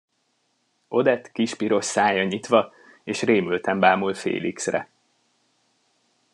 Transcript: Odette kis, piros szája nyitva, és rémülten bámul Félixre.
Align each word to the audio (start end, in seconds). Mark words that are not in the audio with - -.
Odette 0.87 1.31
kis, 1.31 1.55
piros 1.55 1.85
szája 1.85 2.23
nyitva, 2.23 2.73
és 3.03 3.21
rémülten 3.21 3.79
bámul 3.79 4.13
Félixre. 4.13 4.89